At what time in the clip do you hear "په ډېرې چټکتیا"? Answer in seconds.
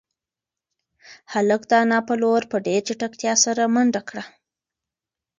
2.51-3.33